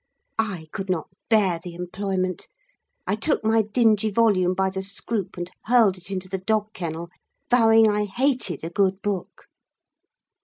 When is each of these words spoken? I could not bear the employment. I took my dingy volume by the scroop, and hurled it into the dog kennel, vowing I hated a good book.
I 0.39 0.65
could 0.71 0.89
not 0.89 1.11
bear 1.29 1.59
the 1.59 1.75
employment. 1.75 2.47
I 3.05 3.13
took 3.15 3.45
my 3.45 3.61
dingy 3.61 4.09
volume 4.09 4.55
by 4.55 4.71
the 4.71 4.79
scroop, 4.81 5.37
and 5.37 5.51
hurled 5.65 5.95
it 5.95 6.09
into 6.09 6.27
the 6.27 6.39
dog 6.39 6.73
kennel, 6.73 7.11
vowing 7.51 7.87
I 7.87 8.05
hated 8.05 8.63
a 8.63 8.71
good 8.71 9.03
book. 9.03 9.43